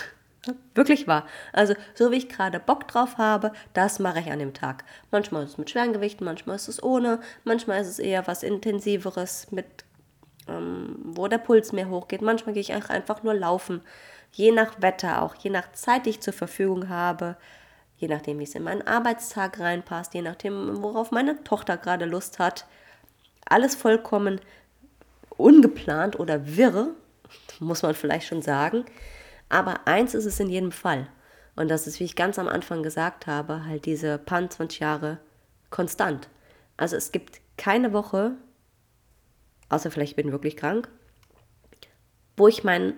[0.75, 1.25] Wirklich wahr.
[1.53, 4.83] Also, so wie ich gerade Bock drauf habe, das mache ich an dem Tag.
[5.11, 8.43] Manchmal ist es mit schweren Gewichten, manchmal ist es ohne, manchmal ist es eher was
[8.43, 9.65] Intensiveres, mit,
[10.47, 12.21] ähm, wo der Puls mehr hochgeht.
[12.21, 13.81] Manchmal gehe ich einfach nur laufen.
[14.31, 17.37] Je nach Wetter auch, je nach Zeit, die ich zur Verfügung habe,
[17.97, 22.39] je nachdem, wie es in meinen Arbeitstag reinpasst, je nachdem, worauf meine Tochter gerade Lust
[22.39, 22.65] hat.
[23.45, 24.39] Alles vollkommen
[25.41, 26.95] ungeplant oder wirr,
[27.59, 28.85] muss man vielleicht schon sagen.
[29.49, 31.07] Aber eins ist es in jedem Fall.
[31.55, 35.19] Und das ist, wie ich ganz am Anfang gesagt habe, halt diese Pan 20 Jahre
[35.69, 36.29] konstant.
[36.77, 38.33] Also es gibt keine Woche,
[39.69, 40.89] außer vielleicht bin ich wirklich krank,
[42.37, 42.93] wo ich mein,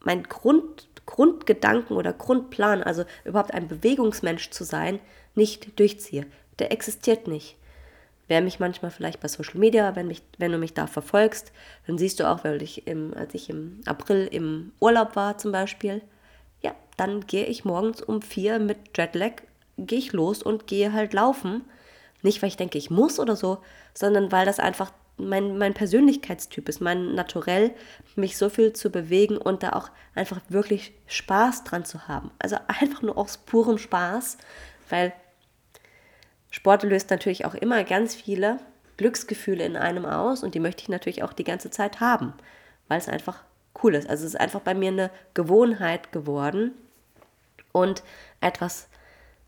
[0.00, 5.00] mein Grund, Grundgedanken oder Grundplan, also überhaupt ein Bewegungsmensch zu sein,
[5.34, 6.26] nicht durchziehe.
[6.58, 7.56] Der existiert nicht.
[8.28, 11.52] Wer mich manchmal vielleicht bei Social Media, wenn, mich, wenn du mich da verfolgst,
[11.86, 15.52] dann siehst du auch, weil ich im, als ich im April im Urlaub war zum
[15.52, 16.02] Beispiel,
[16.62, 19.42] ja, dann gehe ich morgens um vier mit Jetlag,
[19.78, 21.64] gehe ich los und gehe halt laufen.
[22.22, 23.58] Nicht, weil ich denke, ich muss oder so,
[23.94, 27.72] sondern weil das einfach mein, mein Persönlichkeitstyp ist, mein Naturell,
[28.16, 32.30] mich so viel zu bewegen und da auch einfach wirklich Spaß dran zu haben.
[32.38, 34.38] Also einfach nur aus purem Spaß,
[34.90, 35.12] weil
[36.56, 38.58] Sport löst natürlich auch immer ganz viele
[38.96, 42.32] Glücksgefühle in einem aus und die möchte ich natürlich auch die ganze Zeit haben,
[42.88, 43.44] weil es einfach
[43.82, 44.08] cool ist.
[44.08, 46.72] Also es ist einfach bei mir eine Gewohnheit geworden
[47.72, 48.02] und
[48.40, 48.88] etwas,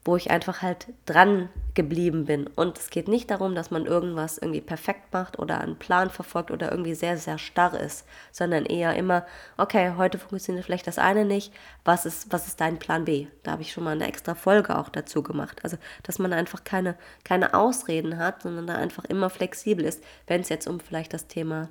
[0.09, 2.47] wo ich einfach halt dran geblieben bin.
[2.47, 6.51] Und es geht nicht darum, dass man irgendwas irgendwie perfekt macht oder einen Plan verfolgt
[6.51, 9.27] oder irgendwie sehr, sehr starr ist, sondern eher immer,
[9.59, 11.53] okay, heute funktioniert vielleicht das eine nicht,
[11.85, 13.27] was ist, was ist dein Plan B?
[13.43, 15.61] Da habe ich schon mal eine extra Folge auch dazu gemacht.
[15.63, 20.41] Also, dass man einfach keine, keine Ausreden hat, sondern da einfach immer flexibel ist, wenn
[20.41, 21.69] es jetzt um vielleicht das Thema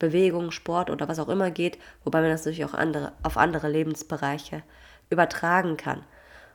[0.00, 3.68] Bewegung, Sport oder was auch immer geht, wobei man das natürlich auch andere, auf andere
[3.68, 4.64] Lebensbereiche
[5.10, 6.02] übertragen kann.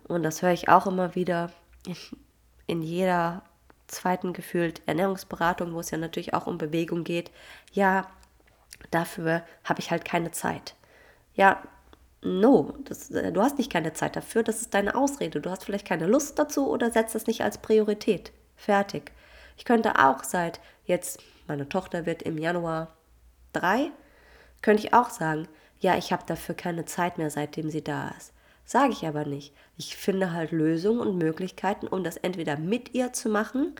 [0.07, 1.51] Und das höre ich auch immer wieder
[2.65, 3.43] in jeder
[3.87, 7.31] zweiten gefühlt Ernährungsberatung, wo es ja natürlich auch um Bewegung geht.
[7.71, 8.07] Ja,
[8.91, 10.75] dafür habe ich halt keine Zeit.
[11.35, 11.61] Ja,
[12.21, 15.39] no, das, äh, du hast nicht keine Zeit dafür, das ist deine Ausrede.
[15.41, 18.31] Du hast vielleicht keine Lust dazu oder setzt das nicht als Priorität.
[18.55, 19.11] Fertig.
[19.55, 22.95] Ich könnte auch seit jetzt, meine Tochter wird im Januar
[23.53, 23.91] drei,
[24.61, 25.47] könnte ich auch sagen,
[25.79, 28.33] ja, ich habe dafür keine Zeit mehr, seitdem sie da ist.
[28.67, 29.53] Sage ich aber nicht.
[29.77, 33.75] Ich finde halt Lösungen und Möglichkeiten, um das entweder mit ihr zu machen,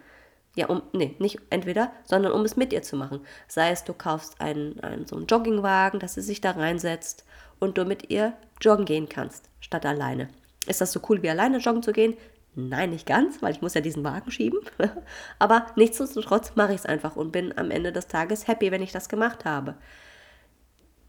[0.56, 3.19] ja, um, nee, nicht entweder, sondern um es mit ihr zu machen.
[3.50, 7.26] Sei es, du kaufst einen, einen so einen Joggingwagen, dass sie sich da reinsetzt
[7.60, 10.30] und du mit ihr joggen gehen kannst, statt alleine.
[10.67, 12.15] Ist das so cool, wie alleine joggen zu gehen?
[12.56, 14.62] Nein, nicht ganz, weil ich muss ja diesen Wagen schieben.
[15.38, 18.93] Aber nichtsdestotrotz mache ich es einfach und bin am Ende des Tages happy, wenn ich
[18.93, 19.76] das gemacht habe.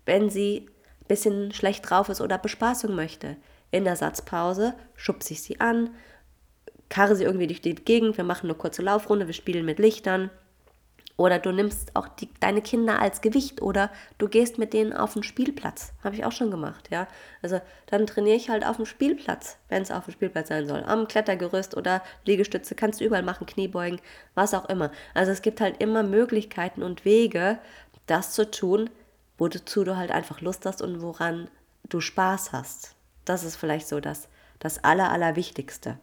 [0.05, 0.69] Wenn sie
[1.01, 3.37] ein bisschen schlecht drauf ist oder Bespaßung möchte,
[3.71, 5.91] in der Satzpause schubse ich sie an,
[6.89, 10.31] karre sie irgendwie durch die Gegend, wir machen eine kurze Laufrunde, wir spielen mit Lichtern.
[11.17, 15.15] Oder du nimmst auch die, deine Kinder als Gewicht oder du gehst mit denen auf
[15.15, 15.93] den Spielplatz.
[16.05, 17.09] Habe ich auch schon gemacht, ja.
[17.43, 20.85] Also dann trainiere ich halt auf dem Spielplatz, wenn es auf dem Spielplatz sein soll.
[20.85, 24.01] Am Klettergerüst oder Liegestütze kannst du überall machen, Kniebeugen,
[24.37, 24.93] was auch immer.
[25.13, 27.59] Also es gibt halt immer Möglichkeiten und Wege,
[28.07, 28.89] das zu tun,
[29.39, 31.49] wozu du halt einfach Lust hast und woran
[31.89, 32.95] du Spaß hast.
[33.29, 35.99] Das ist vielleicht so das, das Aller, Allerwichtigste.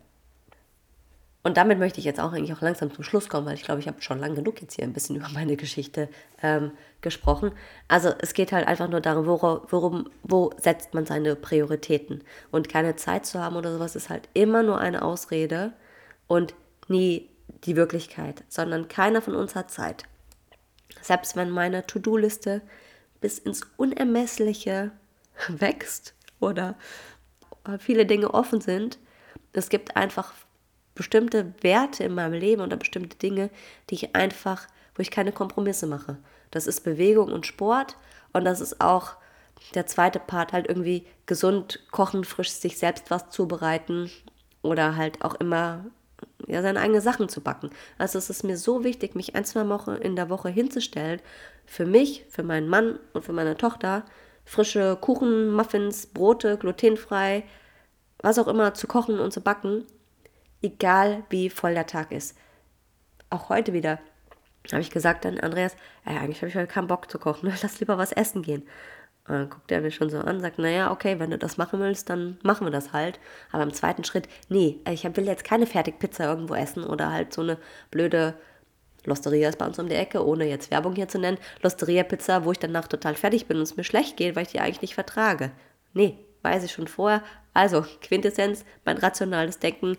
[1.46, 3.80] Und damit möchte ich jetzt auch eigentlich auch langsam zum Schluss kommen, weil ich glaube,
[3.80, 6.10] ich habe schon lange genug jetzt hier ein bisschen über meine Geschichte
[6.42, 7.52] ähm, gesprochen.
[7.88, 12.24] Also es geht halt einfach nur darum, worum, worum, wo setzt man seine Prioritäten.
[12.52, 15.74] Und keine Zeit zu haben oder sowas ist halt immer nur eine Ausrede
[16.26, 16.56] und
[16.88, 17.30] nie
[17.64, 20.06] die Wirklichkeit, sondern keiner von uns hat Zeit.
[21.02, 22.62] Selbst wenn meine To-Do-Liste
[23.22, 24.92] bis ins Unermessliche
[25.48, 26.74] wächst oder
[27.80, 29.00] viele Dinge offen sind.
[29.54, 30.34] Es gibt einfach
[30.96, 33.50] bestimmte Werte in meinem Leben oder bestimmte Dinge,
[33.90, 36.18] die ich einfach, wo ich keine Kompromisse mache.
[36.52, 37.98] Das ist Bewegung und Sport
[38.34, 39.16] und das ist auch
[39.74, 44.10] der zweite Part, halt irgendwie gesund kochen, frisch sich selbst was zubereiten
[44.62, 45.86] oder halt auch immer
[46.48, 47.70] ja, seine eigenen Sachen zu backen.
[47.98, 51.22] Also es ist mir so wichtig, mich ein, zwei Wochen in der Woche hinzustellen,
[51.66, 54.06] für mich, für meinen Mann und für meine Tochter,
[54.46, 57.44] frische Kuchen, Muffins, Brote, glutenfrei,
[58.20, 59.86] was auch immer zu kochen und zu backen,
[60.62, 62.38] egal wie voll der Tag ist.
[63.30, 64.00] Auch heute wieder
[64.72, 67.80] habe ich gesagt an Andreas, ey, eigentlich habe ich heute keinen Bock zu kochen, lass
[67.80, 68.64] lieber was essen gehen.
[69.28, 71.80] Und dann guckt er mich schon so an, sagt, naja, okay, wenn du das machen
[71.80, 73.20] willst, dann machen wir das halt.
[73.52, 77.42] Aber im zweiten Schritt, nee, ich will jetzt keine Fertigpizza irgendwo essen oder halt so
[77.42, 77.58] eine
[77.90, 78.36] blöde
[79.06, 81.38] Losteria ist bei uns um die Ecke, ohne jetzt Werbung hier zu nennen.
[81.62, 84.60] Losteria-Pizza, wo ich danach total fertig bin und es mir schlecht geht, weil ich die
[84.60, 85.52] eigentlich nicht vertrage.
[85.94, 87.24] Nee, weiß ich schon vorher.
[87.54, 89.98] Also, Quintessenz, mein rationales Denken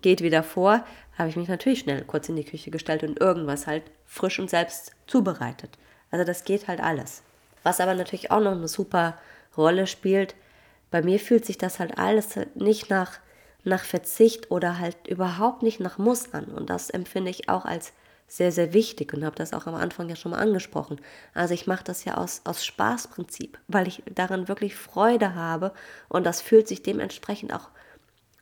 [0.00, 0.84] geht wieder vor.
[1.18, 4.50] Habe ich mich natürlich schnell kurz in die Küche gestellt und irgendwas halt frisch und
[4.50, 5.70] selbst zubereitet.
[6.10, 7.22] Also, das geht halt alles.
[7.62, 9.18] Was aber natürlich auch noch eine super
[9.56, 10.34] Rolle spielt,
[10.90, 13.18] bei mir fühlt sich das halt alles nicht nach,
[13.64, 16.44] nach Verzicht oder halt überhaupt nicht nach Muss an.
[16.46, 17.92] Und das empfinde ich auch als
[18.28, 21.00] sehr, sehr wichtig und habe das auch am Anfang ja schon mal angesprochen.
[21.34, 25.72] Also ich mache das ja aus, aus Spaßprinzip, weil ich daran wirklich Freude habe
[26.08, 27.70] und das fühlt sich dementsprechend auch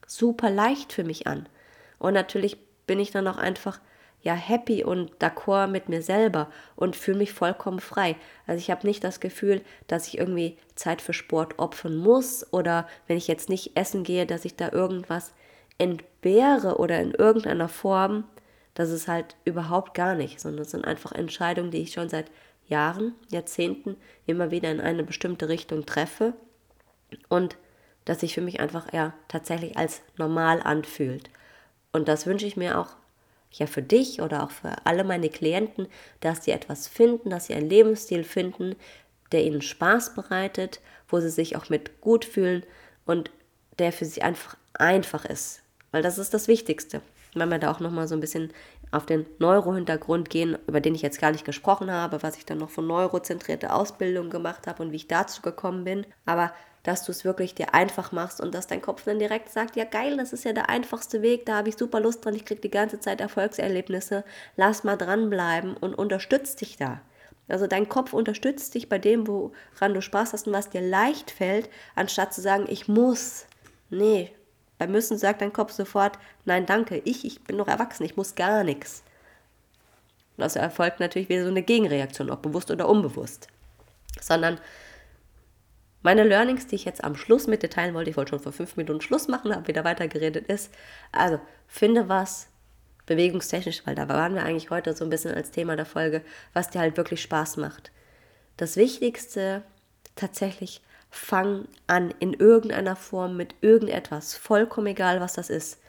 [0.07, 1.47] super leicht für mich an.
[1.99, 3.79] Und natürlich bin ich dann auch einfach
[4.21, 8.15] ja happy und d'accord mit mir selber und fühle mich vollkommen frei.
[8.47, 12.87] Also ich habe nicht das Gefühl, dass ich irgendwie Zeit für Sport opfern muss oder
[13.07, 15.31] wenn ich jetzt nicht essen gehe, dass ich da irgendwas
[15.77, 18.23] entbehre oder in irgendeiner Form
[18.75, 22.29] das ist halt überhaupt gar nicht, sondern es sind einfach Entscheidungen, die ich schon seit
[22.67, 26.33] Jahren, Jahrzehnten immer wieder in eine bestimmte Richtung treffe
[27.29, 27.57] und
[28.03, 31.29] dass sich für mich einfach ja tatsächlich als normal anfühlt.
[31.91, 32.89] Und das wünsche ich mir auch
[33.51, 35.87] ja für dich oder auch für alle meine Klienten,
[36.19, 38.75] dass sie etwas finden, dass sie einen Lebensstil finden,
[39.31, 42.65] der ihnen Spaß bereitet, wo sie sich auch mit gut fühlen
[43.05, 43.31] und
[43.79, 45.61] der für sie einfach einfach ist.
[45.91, 47.01] Weil das ist das Wichtigste
[47.35, 48.51] wenn wir da auch nochmal so ein bisschen
[48.91, 52.57] auf den Neuro-Hintergrund gehen, über den ich jetzt gar nicht gesprochen habe, was ich dann
[52.57, 56.05] noch von neurozentrierte Ausbildung gemacht habe und wie ich dazu gekommen bin.
[56.25, 56.51] Aber
[56.85, 59.85] dass du es wirklich dir einfach machst und dass dein Kopf dann direkt sagt, ja
[59.85, 62.61] geil, das ist ja der einfachste Weg, da habe ich super Lust dran, ich kriege
[62.61, 64.23] die ganze Zeit Erfolgserlebnisse,
[64.55, 67.01] lass mal dranbleiben und unterstützt dich da.
[67.47, 71.31] Also dein Kopf unterstützt dich bei dem, woran du Spaß hast und was dir leicht
[71.31, 73.45] fällt, anstatt zu sagen, ich muss.
[73.89, 74.34] Nee,
[74.77, 78.35] bei müssen sagt dein Kopf sofort, nein, danke, ich, ich bin noch erwachsen, ich muss
[78.35, 79.03] gar nichts.
[80.37, 83.47] Und das erfolgt natürlich wieder so eine Gegenreaktion, ob bewusst oder unbewusst.
[84.19, 84.59] Sondern
[86.01, 88.51] meine Learnings, die ich jetzt am Schluss mit dir teilen wollte, ich wollte schon vor
[88.51, 90.71] fünf Minuten Schluss machen, habe wieder weitergeredet, ist,
[91.11, 92.47] also finde was,
[93.05, 96.21] bewegungstechnisch, weil da waren wir eigentlich heute so ein bisschen als Thema der Folge,
[96.53, 97.91] was dir halt wirklich Spaß macht.
[98.57, 99.63] Das Wichtigste
[100.15, 100.81] tatsächlich,
[101.15, 105.79] fang an in irgendeiner Form mit irgendetwas, vollkommen egal, was das ist.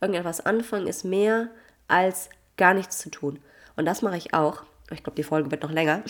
[0.00, 1.48] Irgendetwas anfangen ist mehr
[1.88, 3.38] als gar nichts zu tun.
[3.76, 4.62] Und das mache ich auch.
[4.90, 6.02] Ich glaube, die Folge wird noch länger.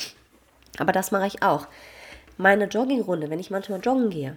[0.78, 1.68] Aber das mache ich auch.
[2.36, 4.36] Meine Joggingrunde, wenn ich manchmal joggen gehe,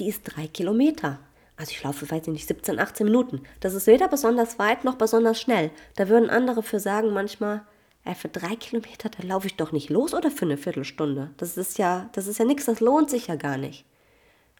[0.00, 1.20] die ist drei Kilometer.
[1.56, 3.42] Also ich laufe, weiß ich nicht, 17, 18 Minuten.
[3.60, 5.70] Das ist weder besonders weit noch besonders schnell.
[5.94, 7.62] Da würden andere für sagen manchmal,
[8.04, 11.30] ey, für drei Kilometer, da laufe ich doch nicht los oder für eine Viertelstunde.
[11.36, 13.84] Das ist ja, das ist ja nichts, das lohnt sich ja gar nicht.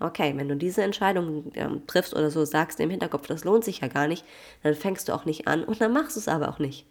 [0.01, 3.81] Okay, wenn du diese Entscheidung ähm, triffst oder so sagst im Hinterkopf, das lohnt sich
[3.81, 4.25] ja gar nicht,
[4.63, 6.87] dann fängst du auch nicht an und dann machst du es aber auch nicht.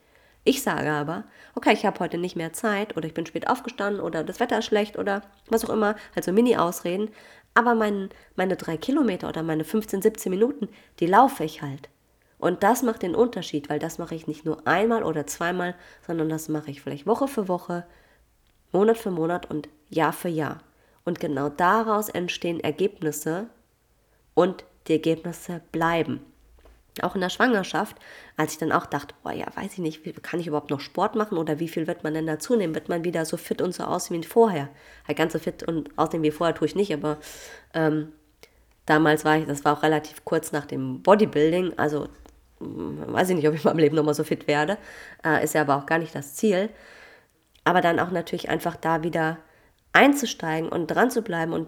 [0.45, 1.23] Ich sage aber,
[1.55, 4.59] okay, ich habe heute nicht mehr Zeit oder ich bin spät aufgestanden oder das Wetter
[4.59, 7.09] ist schlecht oder was auch immer, also Mini-Ausreden,
[7.53, 11.89] aber mein, meine drei Kilometer oder meine 15, 17 Minuten, die laufe ich halt.
[12.43, 15.75] Und das macht den Unterschied, weil das mache ich nicht nur einmal oder zweimal,
[16.05, 17.85] sondern das mache ich vielleicht Woche für Woche,
[18.73, 20.59] Monat für Monat und Jahr für Jahr.
[21.05, 23.47] Und genau daraus entstehen Ergebnisse
[24.33, 26.19] und die Ergebnisse bleiben
[27.01, 27.97] auch in der Schwangerschaft,
[28.37, 31.15] als ich dann auch dachte, boah, ja, weiß ich nicht, kann ich überhaupt noch Sport
[31.15, 32.75] machen oder wie viel wird man denn dazu nehmen?
[32.75, 34.69] Wird man wieder so fit und so aussehen wie vorher?
[35.07, 37.17] Halt ganz so fit und aussehen wie vorher tue ich nicht, aber
[37.73, 38.11] ähm,
[38.85, 42.09] damals war ich, das war auch relativ kurz nach dem Bodybuilding, also
[42.59, 44.77] weiß ich nicht, ob ich in meinem Leben nochmal so fit werde,
[45.25, 46.69] äh, ist ja aber auch gar nicht das Ziel.
[47.63, 49.37] Aber dann auch natürlich einfach da wieder
[49.93, 51.67] einzusteigen und dran zu bleiben und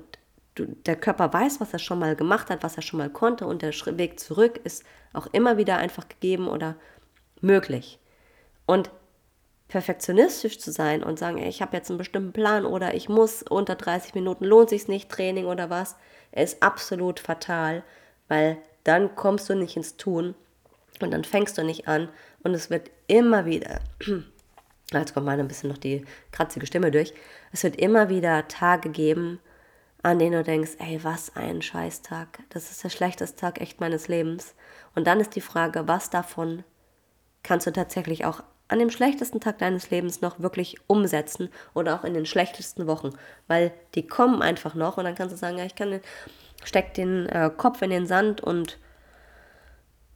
[0.58, 3.62] der Körper weiß, was er schon mal gemacht hat, was er schon mal konnte und
[3.62, 6.76] der Weg zurück ist auch immer wieder einfach gegeben oder
[7.42, 8.00] möglich.
[8.66, 8.90] Und
[9.68, 13.76] perfektionistisch zu sein und sagen, ich habe jetzt einen bestimmten Plan oder ich muss unter
[13.76, 15.96] 30 Minuten lohnt sich nicht Training oder was,
[16.32, 17.84] ist absolut fatal,
[18.28, 20.36] weil dann kommst du nicht ins Tun
[21.04, 22.10] und dann fängst du nicht an
[22.44, 23.82] und es wird immer wieder
[24.94, 27.14] Jetzt kommt mal ein bisschen noch die kratzige Stimme durch.
[27.52, 29.40] Es wird immer wieder Tage geben,
[30.04, 32.40] an denen du denkst, ey, was ein Scheißtag.
[32.50, 34.54] Das ist der schlechteste Tag echt meines Lebens.
[34.94, 36.64] Und dann ist die Frage, was davon
[37.42, 42.04] kannst du tatsächlich auch an dem schlechtesten Tag deines Lebens noch wirklich umsetzen oder auch
[42.04, 43.12] in den schlechtesten Wochen,
[43.48, 46.02] weil die kommen einfach noch und dann kannst du sagen, ja, ich kann den,
[46.64, 48.80] steck den äh, Kopf in den Sand und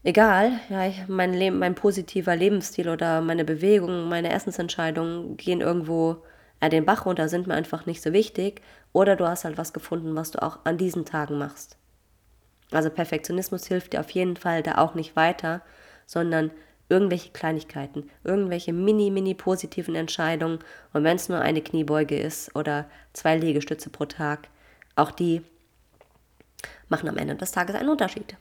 [0.03, 6.23] egal, ja, ich, mein Leben, mein positiver Lebensstil oder meine Bewegungen, meine Essensentscheidungen gehen irgendwo
[6.59, 8.61] äh, den Bach runter, sind mir einfach nicht so wichtig
[8.93, 11.77] oder du hast halt was gefunden, was du auch an diesen Tagen machst.
[12.71, 15.61] Also Perfektionismus hilft dir auf jeden Fall da auch nicht weiter,
[16.05, 16.51] sondern
[16.87, 20.59] irgendwelche Kleinigkeiten, irgendwelche mini, mini positiven Entscheidungen.
[20.93, 24.49] Und wenn es nur eine Kniebeuge ist oder zwei Liegestütze pro Tag,
[24.95, 25.41] auch die
[26.89, 28.35] machen am Ende des Tages einen Unterschied.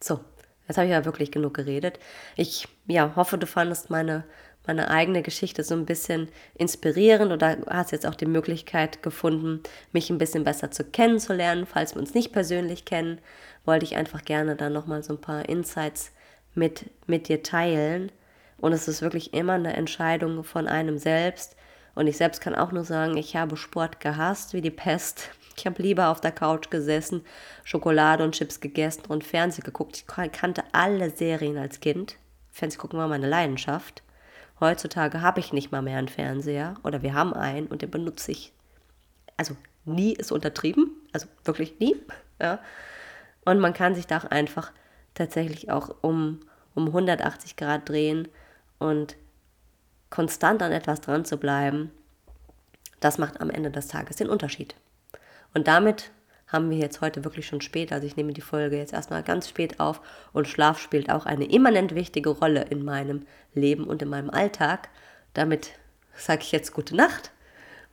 [0.00, 0.20] So,
[0.68, 1.98] jetzt habe ich ja wirklich genug geredet.
[2.36, 4.24] Ich ja, hoffe, du fandest meine
[4.66, 10.10] meine eigene Geschichte so ein bisschen inspirierend oder hast jetzt auch die Möglichkeit gefunden, mich
[10.10, 11.66] ein bisschen besser zu kennenzulernen.
[11.66, 13.18] Falls wir uns nicht persönlich kennen,
[13.64, 16.12] wollte ich einfach gerne dann nochmal so ein paar Insights
[16.54, 18.10] mit, mit dir teilen.
[18.58, 21.56] Und es ist wirklich immer eine Entscheidung von einem selbst.
[21.94, 25.30] Und ich selbst kann auch nur sagen, ich habe Sport gehasst wie die Pest.
[25.56, 27.24] Ich habe lieber auf der Couch gesessen,
[27.62, 29.96] Schokolade und Chips gegessen und Fernsehen geguckt.
[29.96, 32.16] Ich kannte alle Serien als Kind.
[32.50, 34.02] Fernsehen gucken war meine Leidenschaft.
[34.60, 38.32] Heutzutage habe ich nicht mal mehr einen Fernseher oder wir haben einen und den benutze
[38.32, 38.52] ich.
[39.36, 41.96] Also nie ist untertrieben, also wirklich nie.
[42.40, 42.60] Ja.
[43.44, 44.72] Und man kann sich da auch einfach
[45.14, 46.40] tatsächlich auch um,
[46.74, 48.28] um 180 Grad drehen
[48.78, 49.16] und
[50.10, 51.90] konstant an etwas dran zu bleiben,
[53.00, 54.74] das macht am Ende des Tages den Unterschied.
[55.54, 56.10] Und damit
[56.48, 57.92] haben wir jetzt heute wirklich schon spät.
[57.92, 60.00] Also ich nehme die Folge jetzt erstmal ganz spät auf
[60.32, 64.88] und Schlaf spielt auch eine immanent wichtige Rolle in meinem Leben und in meinem Alltag.
[65.32, 65.72] Damit
[66.16, 67.32] sage ich jetzt gute Nacht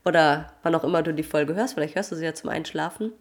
[0.06, 1.74] oder wann auch immer du die Folge hörst.
[1.74, 3.14] Vielleicht hörst du sie ja zum Einschlafen.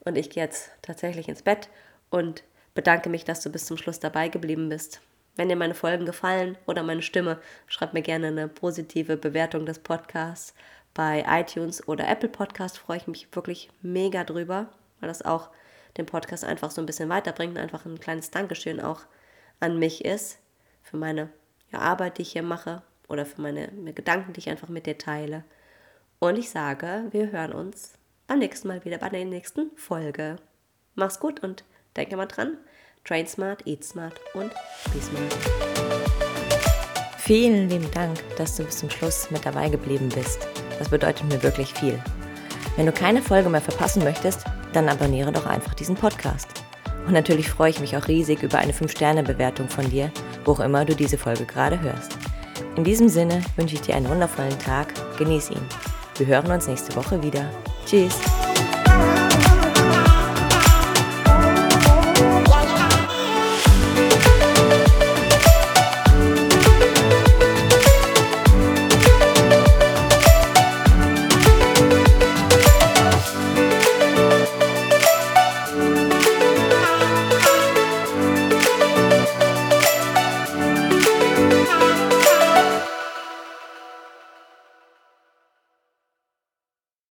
[0.00, 1.68] Und ich gehe jetzt tatsächlich ins Bett
[2.10, 2.42] und
[2.74, 5.00] bedanke mich, dass du bis zum Schluss dabei geblieben bist.
[5.36, 9.78] Wenn dir meine Folgen gefallen oder meine Stimme, schreib mir gerne eine positive Bewertung des
[9.78, 10.54] Podcasts.
[10.98, 14.66] Bei iTunes oder Apple Podcast freue ich mich wirklich mega drüber.
[14.98, 15.50] weil das auch
[15.96, 19.02] den Podcast einfach so ein bisschen weiterbringt und einfach ein kleines Dankeschön auch
[19.60, 20.40] an mich ist
[20.82, 21.30] für meine
[21.70, 24.98] ja, Arbeit, die ich hier mache oder für meine Gedanken, die ich einfach mit dir
[24.98, 25.44] teile.
[26.18, 27.92] Und ich sage, wir hören uns
[28.26, 30.34] beim nächsten Mal wieder bei der nächsten Folge.
[30.96, 31.62] Mach's gut und
[31.96, 32.56] denke mal dran.
[33.04, 34.52] Train smart, eat smart und
[34.92, 35.36] be smart.
[37.18, 40.48] Vielen lieben Dank, dass du bis zum Schluss mit dabei geblieben bist.
[40.78, 41.98] Das bedeutet mir wirklich viel.
[42.76, 46.48] Wenn du keine Folge mehr verpassen möchtest, dann abonniere doch einfach diesen Podcast.
[47.06, 50.12] Und natürlich freue ich mich auch riesig über eine 5-Sterne-Bewertung von dir,
[50.44, 52.16] wo auch immer du diese Folge gerade hörst.
[52.76, 55.66] In diesem Sinne wünsche ich dir einen wundervollen Tag, genieß ihn.
[56.18, 57.50] Wir hören uns nächste Woche wieder.
[57.86, 58.27] Tschüss!